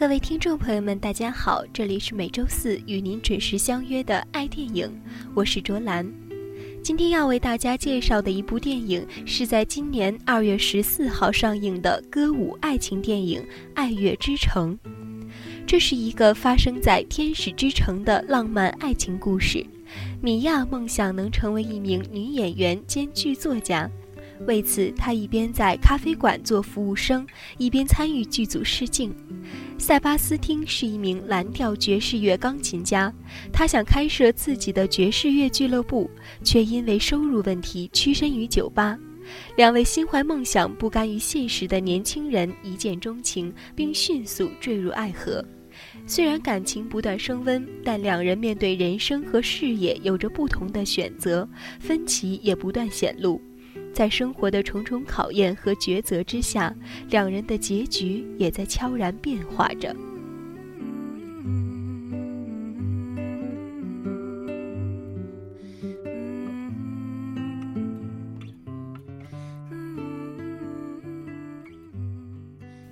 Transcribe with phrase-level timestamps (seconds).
[0.00, 4.90] 各位听众朋友们，大家好，这里是每周四与您准时相约的爱电影，
[5.34, 6.10] 我是卓兰。
[6.82, 13.42] 今天要为大家介绍的一部电影，是在今年二月十四号上映的歌舞爱情电影
[13.74, 14.74] 《爱乐之城》。
[15.66, 19.62] 这是一个发生在天使之城的浪漫爱情故事。
[20.22, 23.86] 米娅梦想能成为一名女演员兼剧作家，
[24.46, 27.26] 为此她一边在咖啡馆做服务生，
[27.58, 29.14] 一边参与剧组试镜。
[29.80, 33.12] 塞巴斯汀是一名蓝调爵士乐钢琴家，
[33.50, 36.08] 他想开设自己的爵士乐俱乐部，
[36.44, 38.96] 却因为收入问题屈身于酒吧。
[39.56, 45.42] 两位心怀梦想、不甘于现实的年轻人一见钟情，并迅速坠入爱河。
[46.06, 51.48] 虽然感情不断升温，但两人面对人生和事业有着不同的选择，
[51.80, 53.40] 分歧也不断显露。
[54.00, 56.74] 在生活的重重考验和抉择之下，
[57.10, 59.94] 两人的结局也在悄然变化着。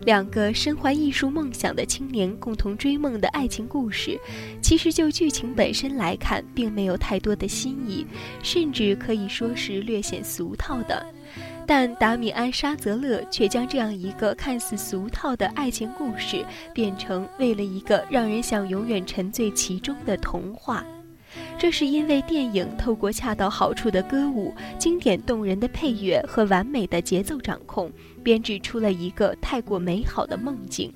[0.00, 4.18] 两个身怀艺术梦想的青年共同追梦的爱情故事，
[4.62, 8.06] 其实就剧情本身来看，并没有太多的新意，
[8.42, 11.04] 甚至可以说是略显俗套的。
[11.66, 20.84] 但达米安·沙泽勒却将这样一个看似俗套的爱情故事，变成为了一个让人想永远沉醉其中的童话。
[21.60, 30.90] 这是因为电影透过恰到好处的歌舞、经典动人的配乐和完美的节奏掌控，编织出了一个太过美好的梦境。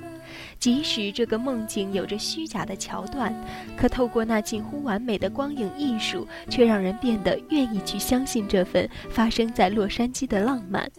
[0.58, 3.30] 即使这个梦境有着虚假的桥段，
[3.76, 10.90] 可透过那近乎完美的光影艺术，却让人变得愿意去相信这份发生在洛杉矶的浪漫，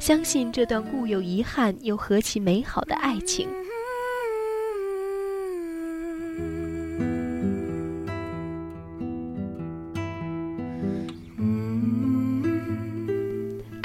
[0.00, 3.48] 相信这段固有遗憾又何其美好的爱情。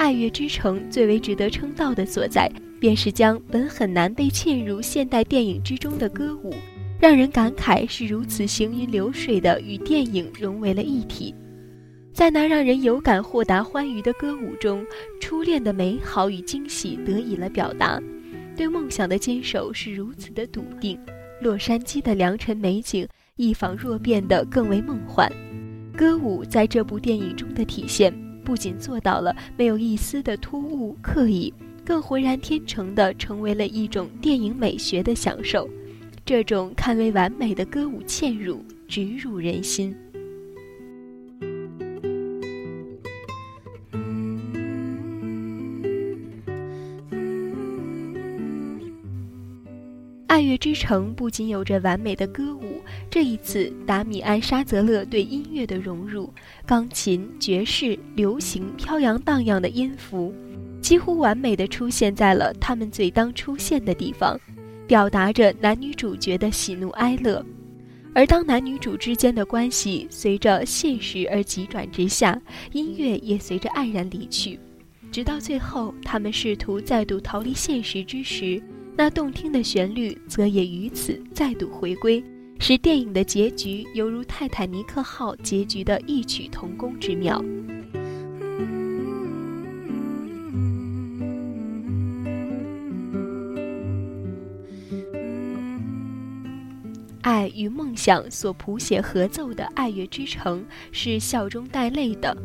[0.10, 6.52] 爱乐之城最为值得称道的所在，便是将本很难被嵌入现代电影之中的歌舞，
[7.00, 11.32] 让人感慨是如此行云流水的与电影融为了一体。
[12.12, 14.84] 在那让人有感豁达欢愉的歌舞中，
[15.22, 18.02] 初恋的美好与惊喜得以了表达，
[18.58, 21.00] 对梦想的坚守是如此的笃定。
[21.40, 25.32] 洛杉矶的良辰美景一仿若变得更为梦幻，
[25.96, 28.12] 歌舞在这部电影中的体现。
[28.50, 31.54] 不仅做到了没有一丝的突兀刻意，
[31.86, 35.70] 更浑然天成的成为了一种电影美学的享受。
[36.26, 39.96] 这种堪为完美的歌舞嵌入，直入人心。
[50.30, 52.80] 爱乐之城不仅有着完美的歌舞，
[53.10, 56.32] 这一次达米安·沙泽勒对音乐的融入，
[56.68, 60.32] 钢琴、爵士、流行飘扬荡漾的音符，
[60.82, 64.40] 几乎完美的出现在了他们最当出现的地方，
[64.86, 67.44] 表达着男女主角的喜怒哀乐。
[68.14, 72.40] 而当男女主之间的关系随着现实而急转直下，
[72.72, 74.60] 音乐也随着黯然离去，
[75.12, 78.62] 直到最后他们试图再度逃离现实之时。
[79.00, 82.22] 那动听的旋律则也于此再度回归，
[82.60, 87.42] 使电影的结局犹如泰坦尼克号结局的异曲同工之妙。
[97.22, 100.62] 爱与梦想所谱写合奏的《爱乐之城》
[100.92, 102.36] 是笑中带泪的，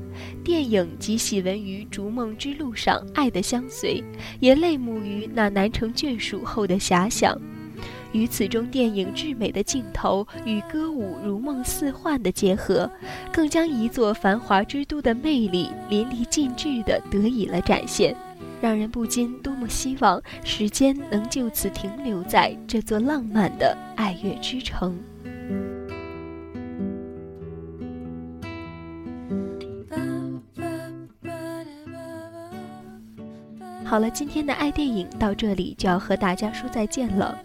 [0.42, 4.02] 电影即喜闻于逐梦之路上爱的相随，
[4.40, 7.40] 也泪目于那难成眷属后的遐想。
[8.12, 12.90] 与此中电影至美的镜头与歌舞如梦似幻的结合，
[13.32, 18.16] 更将一座繁华之都的魅力淋漓尽致地得以了展现。
[18.64, 24.98] 让人不禁多么希望时间能就此停留在这座浪漫的爱乐之城。
[33.84, 37.38] 好了，今天的爱电影到这里就要和大家说再见了。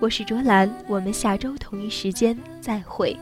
[0.00, 3.16] 我是卓兰，我们下周同一时间再会。